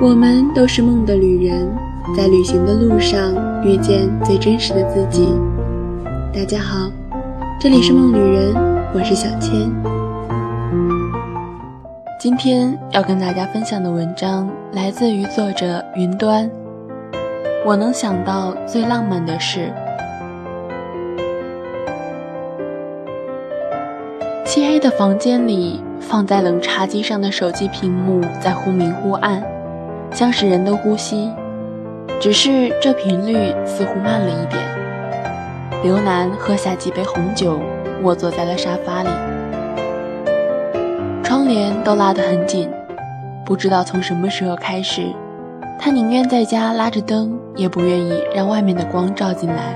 [0.00, 1.68] 我们都是梦的旅人，
[2.16, 3.34] 在旅行的路上
[3.64, 5.34] 遇见最真实的自己。
[6.32, 6.88] 大家好，
[7.58, 8.54] 这里是梦旅人，
[8.94, 9.72] 我是小千。
[12.20, 16.48] 今天要跟大家分享的文章来自于作者云端。
[17.66, 19.72] 我能想到最浪漫的事。
[24.44, 29.42] 漆黑的房间里，放在冷茶几上的手机屏幕在忽明忽暗。
[30.12, 31.30] 像是人的呼吸，
[32.18, 34.60] 只是这频率似乎慢了一点。
[35.84, 37.60] 刘楠喝下几杯红酒，
[38.02, 39.08] 卧坐在了沙发里，
[41.22, 42.68] 窗帘都拉得很紧。
[43.44, 45.02] 不知道从什么时候开始，
[45.78, 49.74] 他宁愿在家拉着灯，也不愿意让外面的光照进来。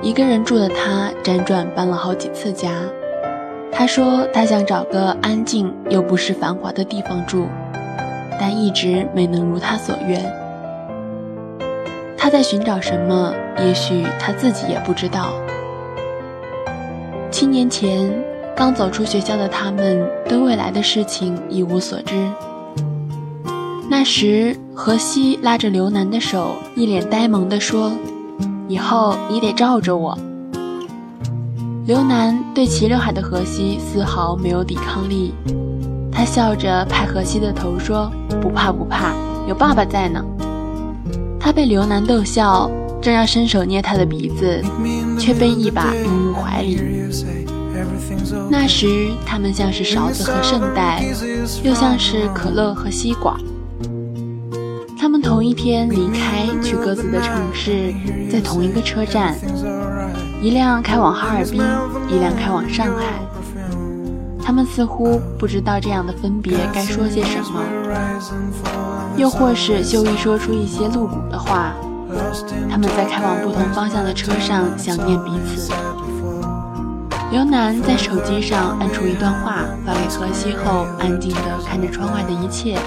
[0.00, 2.70] 一个人住的他，辗转搬了好几次家。
[3.76, 7.46] 他说他想找个安静又不是繁华的地方住。
[8.38, 10.22] 但一直没能如他所愿。
[12.18, 13.32] 他在寻找什么？
[13.64, 15.28] 也许他自己也不知道。
[17.30, 18.12] 七年前，
[18.54, 22.14] 刚走出学校的他们，对未来的事情一无所知。
[23.88, 27.90] 那时，何西拉着刘楠的手，一脸呆萌地说
[28.68, 30.18] ：“以后你得罩着我。”
[31.86, 35.32] 刘楠对齐刘海的何西丝毫没有抵抗力。
[36.10, 38.10] 他笑着拍荷西的头说
[38.42, 39.14] ：“不怕不怕，
[39.46, 40.20] 有爸爸在呢。”
[41.38, 42.68] 他被刘楠逗笑，
[43.00, 44.60] 正要伸手捏他的鼻子，
[45.16, 46.76] 却被一把拥入怀里。
[48.50, 51.04] 那时他们像是勺子和圣代，
[51.62, 53.36] 又像是可乐和吸管。
[54.98, 57.94] 他们同一天离开，去各自的城市，
[58.28, 59.36] 在同一个车站，
[60.46, 61.60] 一辆开往哈尔滨，
[62.08, 63.20] 一辆开往上海。
[64.40, 67.60] 他们似乎不知道这样的分别该说些什么，
[69.16, 71.72] 又或是羞于说出一些露骨的话。
[72.70, 75.72] 他们在开往不同方向的车上想念彼此。
[77.32, 82.78] 刘楠在手机上按出一段话发给何西后，安静地看着窗外的一切。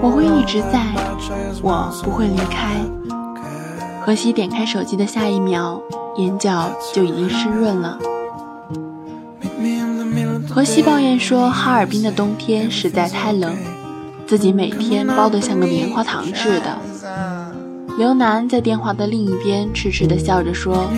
[0.00, 0.86] 我会一直在，
[1.60, 2.80] 我不会离开。
[4.04, 5.80] 何西点开手机的下一秒，
[6.18, 7.98] 眼角就已经湿润了。
[10.50, 13.56] 何西抱怨说：“哈尔滨的冬天实在太冷，
[14.26, 16.78] 自己每天包得像个棉花糖似的。”
[17.96, 20.90] 刘楠在电话的另一边痴痴地笑着说：“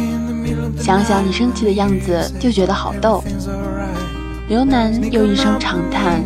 [0.77, 3.22] 想想你生气的样子，就觉得好逗。”
[4.50, 6.21] 刘楠又一声长叹：“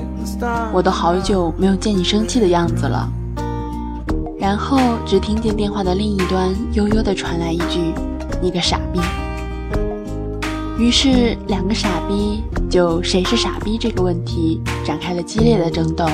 [0.73, 3.07] 我都好久没有见你生气的样子了。”
[4.41, 7.93] 然后只听见电话的另一端悠悠地传来一句
[8.41, 8.99] ：“你个傻逼。”
[10.83, 16.07] 于是，两个傻逼就谁是傻逼这个问题展开了激烈的争斗。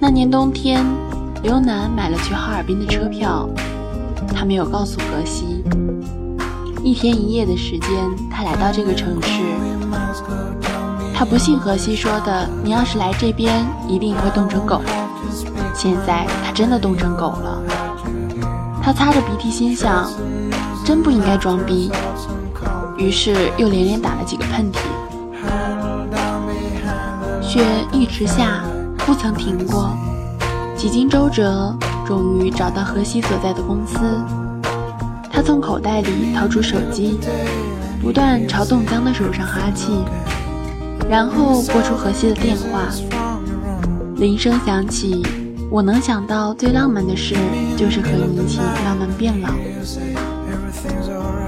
[0.00, 0.84] 那年冬天，
[1.44, 3.48] 刘楠买了去哈尔滨的车票，
[4.34, 5.62] 他没有告诉荷西。
[6.82, 7.90] 一天一夜的时间，
[8.28, 9.42] 他来到这个城市。
[11.14, 14.82] 他不信荷西说的，你要是来这边，一定会冻成狗。
[15.76, 17.60] 现在他真的冻成狗了。
[18.82, 20.10] 他擦着鼻涕，心想：
[20.84, 21.90] 真不应该装逼。
[22.96, 24.78] 于是又连连打了几个喷嚏，
[27.42, 28.64] 雪一直下，
[28.96, 29.90] 不曾停过。
[30.74, 31.76] 几经周折，
[32.06, 33.98] 终于找到荷西所在的公司。
[35.30, 37.20] 他从口袋里掏出手机，
[38.00, 39.92] 不断朝冻僵的手上哈气，
[41.06, 42.88] 然后拨出荷西的电话。
[44.16, 45.22] 铃声响起，
[45.68, 47.34] 我能想到最浪漫的事，
[47.76, 49.48] 就是和你一起慢慢变老。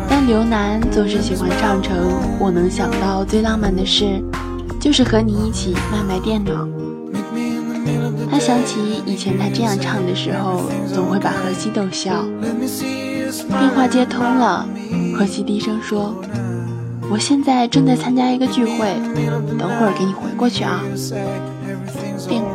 [0.09, 1.97] 但刘楠总是喜欢唱成
[2.39, 4.23] “我能想到最浪漫的事，
[4.81, 6.67] 就是和你一起卖卖电脑”。
[8.31, 10.62] 他想起以前他这样唱的时候，
[10.93, 12.25] 总会把何西逗笑。
[13.49, 14.67] 电话接通了，
[15.17, 16.15] 何西低声说
[17.11, 18.97] ：“我现在正在参加一个聚会，
[19.59, 20.83] 等会儿给你回过去啊。”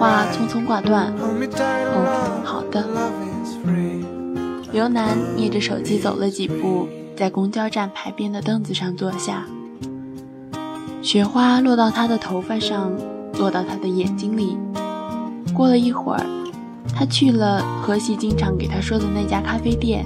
[0.04, 1.14] 话匆匆挂断。
[1.16, 2.86] 哦，好的。
[4.74, 6.90] 刘楠捏着手机走了几步。
[7.16, 9.46] 在公交站牌边的凳子上坐下，
[11.02, 12.92] 雪花落到他的头发上，
[13.38, 14.58] 落到他的眼睛里。
[15.54, 16.26] 过了一会儿，
[16.94, 20.04] 他去了何西经常给他说的那家咖啡店。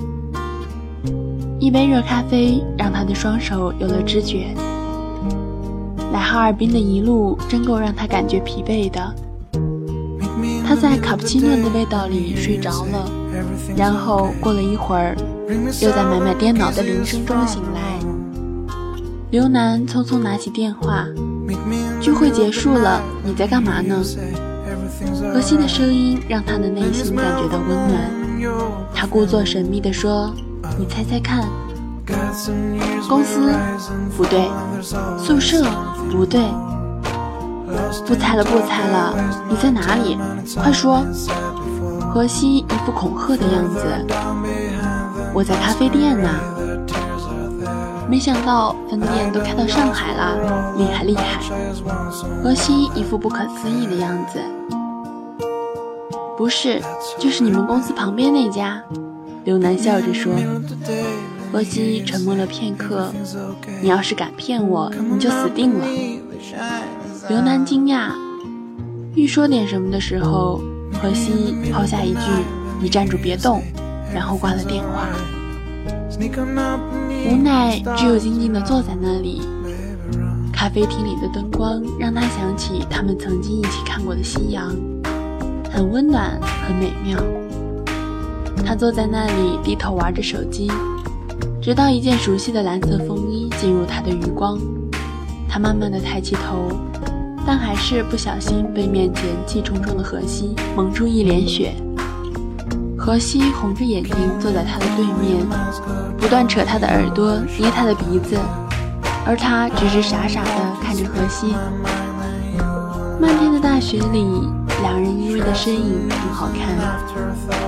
[1.60, 4.54] 一杯热咖啡让他的双手有了知觉。
[6.12, 9.16] 来哈尔滨的一路真够让他感觉疲惫的。
[10.80, 13.10] 在卡布奇诺的味道里睡着了，
[13.76, 15.16] 然后过了一会儿。
[15.82, 18.00] 又在买买电脑的铃声中醒来，
[19.32, 21.06] 刘楠匆匆拿起电话，
[22.02, 23.96] 聚会结束了，你在干嘛呢？
[25.32, 28.12] 何西的声音让他的内心感觉到温暖。
[28.94, 30.34] 他故作神秘地说
[30.78, 31.48] ：“你猜猜看，
[33.08, 33.50] 公司
[34.18, 34.50] 不对，
[35.18, 35.64] 宿舍
[36.12, 36.42] 不对，
[38.06, 39.16] 不猜了，不猜了，
[39.50, 40.18] 你在哪里？
[40.56, 41.06] 快说！”
[42.14, 43.84] 何西一副恐吓的样子。
[45.34, 46.30] 我在咖啡店呢。
[48.10, 51.42] 没想到分店都开到上海了，厉害厉害！
[52.42, 54.40] 何西一副不可思议的样子。
[56.38, 56.82] 不是，
[57.20, 58.82] 就是你们公司旁边那家。
[59.44, 60.32] 刘楠笑着说。
[61.52, 63.12] 何西沉默了片刻。
[63.82, 65.86] 你要是敢骗我，你就死定了。
[67.30, 68.12] 刘楠惊讶，
[69.14, 70.62] 欲说点什么的时候，
[70.94, 72.20] 何西抛下一句
[72.80, 73.62] ：“你站住，别动。”
[74.16, 75.10] 然后挂了电话。
[77.30, 79.42] 无奈，只有静静地坐在那里。
[80.54, 84.74] 咖啡厅里的灯光让他想起他们曾经一起看过的夕阳。
[85.70, 87.22] 很温暖，很美妙。
[88.66, 90.72] 他坐在那里，低头玩着手机，
[91.62, 94.58] 直到一件熟悉的蓝色风衣进入他的余光。
[95.50, 96.70] 他慢慢的抬起头，
[97.48, 101.74] 但还是不小心被面前气冲冲的荷西蒙住一脸雪。
[102.98, 105.48] 荷西红着眼睛坐在他的对面，
[106.18, 108.38] 不断扯他的耳朵，捏他的鼻子，
[109.26, 110.52] 而他只是傻傻的
[110.84, 111.56] 看着荷西。
[113.20, 114.28] 漫天的大雪里。
[114.84, 116.78] 两人依偎的身影很好看。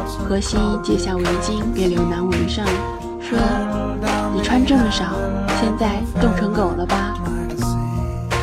[0.06, 2.64] 荷西解下围巾给刘楠围上，
[3.20, 3.36] 说
[4.32, 5.06] ：“你穿这么少，
[5.60, 7.16] 现在冻成狗了吧？”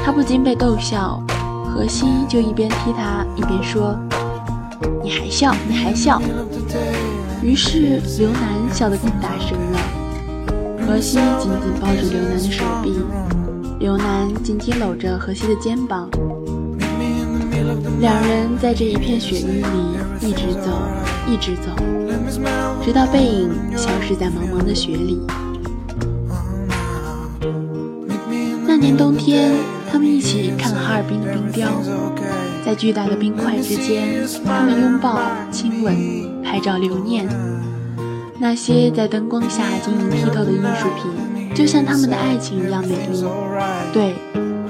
[0.07, 1.21] 他不禁被逗笑，
[1.69, 3.99] 荷西就一边踢他一边说
[5.03, 5.53] ：“你还笑？
[5.69, 6.23] 你还笑？”
[7.43, 8.43] 于是刘楠
[8.73, 9.81] 笑得更大声了。
[10.87, 12.95] 荷西紧紧抱住刘楠的手臂，
[13.81, 16.09] 刘楠紧紧搂着荷西的肩膀。
[17.99, 20.71] 两人在这一片雪域里一直走，
[21.27, 21.73] 一直走，
[22.81, 25.21] 直到背影消失在茫茫的雪里。
[28.69, 29.53] 那年冬天，
[29.97, 31.71] 他们一起看了哈尔滨的冰雕，
[32.63, 35.19] 在巨大的冰块之间，他们拥抱、
[35.51, 37.27] 亲吻、拍照留念。
[38.39, 43.25] 那些在灯光下晶莹剔透的艺术品，就像他们的爱情一样美丽。
[43.91, 44.13] 对，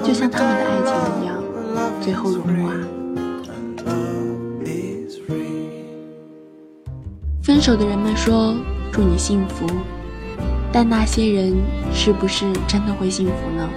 [0.04, 1.42] 就像他们的爱情一样，
[2.00, 2.72] 最后融化。
[7.42, 8.54] 分手的人们说
[8.94, 9.66] ：“祝你幸福。”
[10.70, 11.52] 但那些人
[11.92, 13.68] 是不是真的会幸福呢？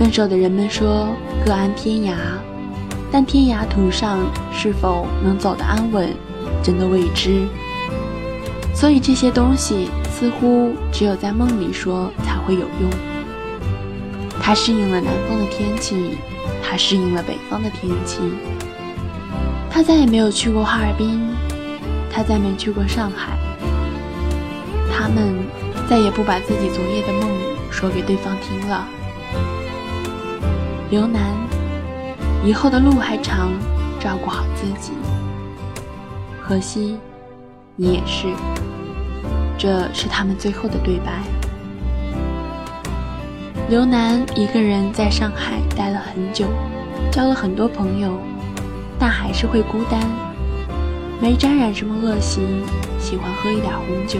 [0.00, 1.14] 分手的人们说
[1.44, 2.14] ：“各安天涯。”
[3.12, 4.18] 但天涯途上
[4.50, 6.08] 是否能走得安稳，
[6.62, 7.46] 真的未知。
[8.74, 12.90] 所以这些东西似乎只有在梦里说才会有用。
[14.40, 16.16] 他适应了南方的天气，
[16.62, 18.20] 他适应了北方的天气，
[19.68, 21.20] 他再也没有去过哈尔滨。
[22.10, 23.36] 他再没去过上海，
[24.90, 25.34] 他们
[25.90, 27.30] 再也不把自己昨夜的梦
[27.70, 28.88] 说给对方听了。
[30.90, 31.22] 刘楠，
[32.44, 33.52] 以后的路还长，
[34.00, 34.90] 照顾好自己。
[36.42, 36.98] 荷西，
[37.76, 38.26] 你也是。
[39.56, 41.22] 这是他们最后的对白。
[43.68, 46.46] 刘楠一个人在上海待了很久，
[47.12, 48.18] 交了很多朋友，
[48.98, 50.00] 但还是会孤单。
[51.20, 52.40] 没沾染什么恶习，
[52.98, 54.18] 喜欢喝一点红酒，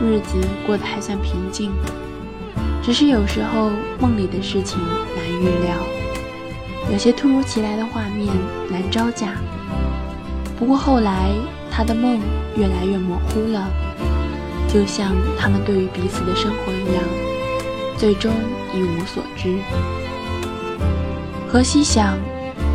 [0.00, 1.70] 日子过得还算平静。
[2.82, 3.70] 只是有时候
[4.00, 4.78] 梦里的事情
[5.16, 5.76] 难预料，
[6.90, 8.26] 有些突如其来的画面
[8.68, 9.34] 难招架。
[10.58, 11.30] 不过后来
[11.70, 12.18] 他的梦
[12.56, 13.68] 越来越模糊了，
[14.68, 17.04] 就像他们对于彼此的生活一样，
[17.96, 18.32] 最终
[18.74, 19.56] 一无所知。
[21.48, 22.18] 何西想，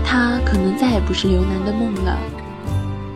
[0.05, 2.17] 他可能再也不是刘楠的梦了。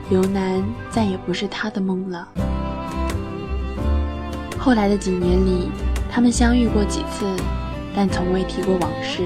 [0.10, 2.28] 刘楠再也不是他的梦了。
[4.58, 5.70] 后来的几年里，
[6.14, 7.26] 他们相遇过几次，
[7.96, 9.24] 但从未提过往事。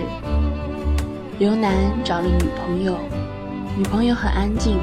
[1.40, 1.74] 刘楠
[2.04, 3.00] 找了女朋友，
[3.76, 4.78] 女朋友很安静，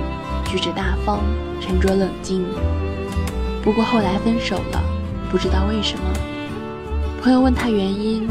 [0.45, 1.21] 举止大方，
[1.61, 2.45] 沉着冷静。
[3.63, 4.83] 不过后来分手了，
[5.31, 6.05] 不知道为什么。
[7.23, 8.29] 朋友问他原因，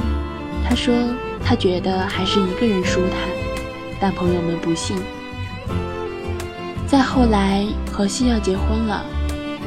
[0.67, 0.93] 他说
[1.41, 3.17] 他觉得还是一个人舒坦，
[4.01, 4.97] 但朋友们不信。
[6.85, 9.05] 再后来，荷西要结婚了，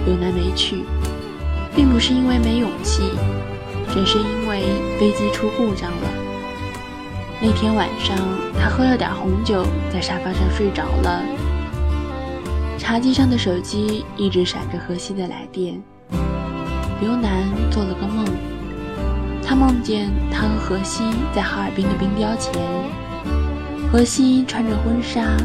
[0.04, 0.84] 刘楠没去，
[1.75, 3.11] 并不是因为没勇气，
[3.95, 4.65] 只是因为
[4.99, 6.09] 飞机出故障了。
[7.41, 8.17] 那天晚上，
[8.59, 11.23] 他喝了点红酒，在沙发上睡着了。
[12.77, 15.81] 茶几上的手机一直闪着荷西的来电。
[17.01, 18.27] 刘楠做了个梦，
[19.47, 22.53] 他梦见他和荷西在哈尔滨的冰雕前，
[23.93, 25.37] 荷西穿着婚纱，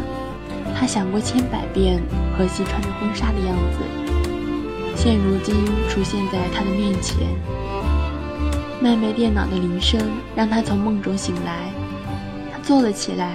[0.75, 2.01] 他想过千百遍
[2.35, 3.77] 荷西穿着婚纱的样子，
[4.95, 5.53] 现如今
[5.87, 7.27] 出现在他的面前。
[8.81, 9.99] 妹妹电脑的铃声
[10.35, 11.69] 让他从梦中醒来，
[12.51, 13.29] 他坐了起来，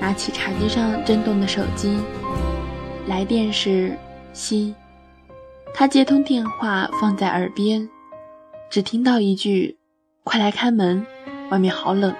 [0.00, 1.98] 拿起茶几上震动的手机，
[3.06, 3.96] 来电是
[4.32, 4.74] 西，
[5.72, 7.88] 他接通电话放在耳边，
[8.68, 9.78] 只听到一句。
[10.24, 11.06] 快来开门，
[11.50, 12.14] 外面好冷。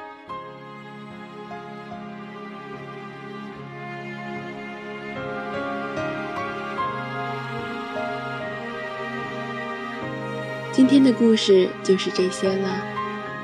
[10.75, 12.85] 今天的故事就是这些了。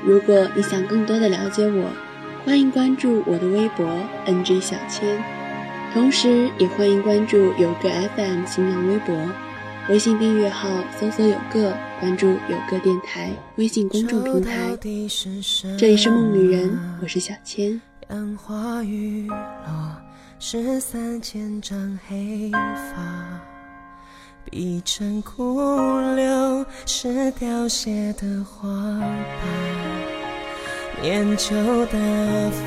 [0.03, 1.89] 如果你想更多的了解我，
[2.43, 3.87] 欢迎关注我的微博
[4.25, 5.17] NG 小千，
[5.93, 9.15] 同时也欢迎关注有个 FM 新浪微博。
[9.87, 10.69] 微信订阅号
[10.99, 14.77] 搜索“有个”，关注“有个电台”微信公众平台。
[15.77, 17.79] 这里是梦女人，我是小千。
[18.09, 19.95] 杨花雨落，
[20.37, 23.40] 是三千丈黑发，
[24.49, 25.59] 碧城古
[26.15, 29.01] 柳是凋谢的花瓣，
[31.01, 31.55] 念旧
[31.85, 31.97] 的
[32.51, 32.61] 风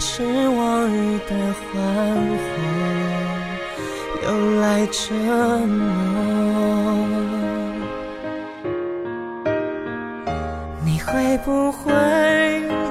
[0.00, 1.74] 是往日的欢
[2.36, 2.44] 呼。
[4.24, 5.14] 又来折
[5.66, 5.76] 磨，
[10.84, 11.84] 你会不会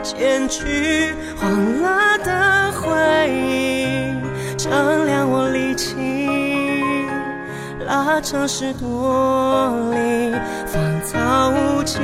[0.02, 2.88] 剪去黄了的回
[3.30, 4.16] 忆，
[4.58, 6.25] 丈量我力气，
[7.86, 10.32] 拉长十多里，
[10.66, 12.02] 芳草无尽，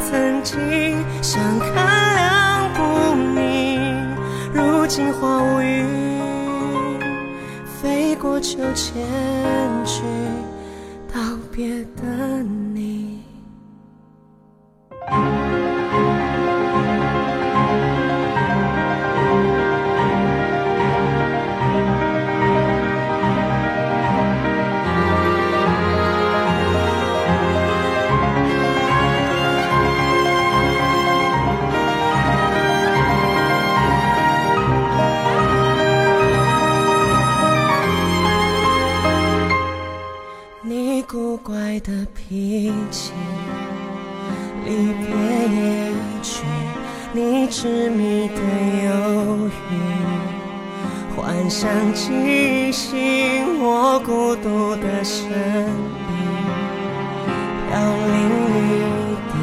[0.00, 4.16] 曾经相看两不宁，
[4.54, 5.84] 如今花无语。
[7.82, 9.02] 飞过秋千
[9.84, 10.02] 去
[11.12, 11.20] 道
[11.52, 11.84] 别
[47.12, 48.40] 你执迷的
[48.84, 48.90] 犹
[49.48, 49.50] 豫，
[51.16, 56.14] 幻想惊醒我孤独的身影，
[57.68, 57.72] 凋
[58.06, 58.14] 零
[58.54, 58.78] 一
[59.26, 59.34] 滴，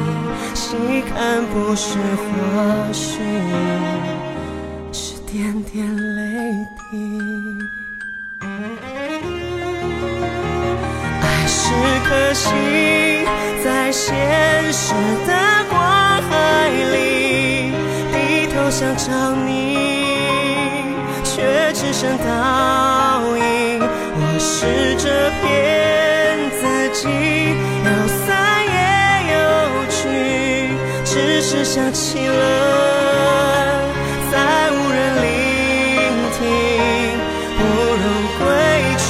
[0.54, 0.66] 细
[1.10, 2.24] 看不是花
[2.90, 3.20] 絮，
[4.90, 6.18] 是点点泪
[6.90, 6.90] 滴。
[11.20, 11.60] 爱是
[12.08, 12.48] 颗心
[13.62, 14.06] 在现
[14.72, 14.94] 实
[15.26, 15.37] 的
[18.98, 19.12] 找
[19.46, 19.78] 你，
[21.22, 22.26] 却只剩倒
[23.36, 23.40] 影。
[24.20, 25.06] 我试着
[25.38, 25.46] 骗
[26.58, 26.60] 自
[26.92, 27.06] 己，
[27.84, 27.88] 有
[28.26, 28.26] 散
[28.66, 28.78] 也
[29.32, 29.36] 有
[29.88, 30.02] 聚，
[31.04, 32.42] 只是想起了，
[34.32, 34.34] 再
[34.72, 35.26] 无人聆
[36.36, 36.40] 听，
[37.56, 37.60] 不
[37.94, 38.02] 如
[38.40, 38.42] 归
[38.98, 39.06] 去。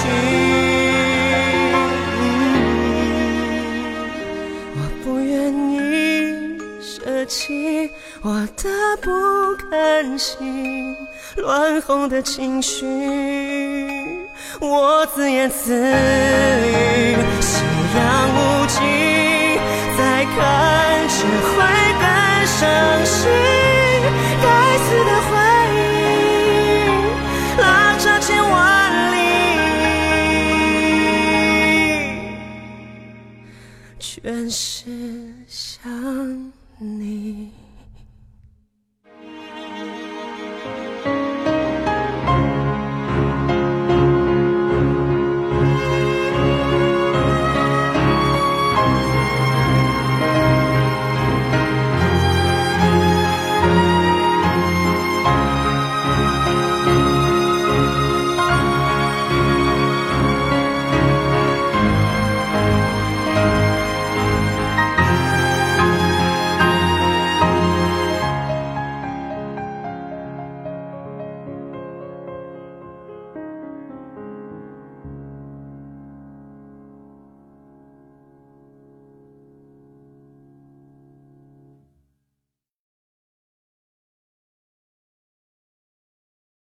[4.68, 4.80] 起我
[6.88, 7.90] 舍弃
[8.22, 9.10] 我的不
[9.70, 10.96] 甘心，
[11.36, 12.86] 乱哄的情绪，
[14.58, 17.16] 我自言自语。
[17.42, 17.62] 夕
[17.94, 18.80] 阳无尽，
[19.98, 21.56] 再看只会
[22.00, 22.06] 更
[22.46, 22.56] 伤
[23.04, 23.28] 心。
[24.40, 24.46] 该
[24.78, 25.30] 死的回
[25.76, 25.76] 忆，
[27.60, 27.62] 拉
[27.98, 28.56] 扯千万
[29.12, 29.16] 里，
[34.00, 34.88] 全是
[35.46, 35.76] 想。
[36.80, 37.67] 你。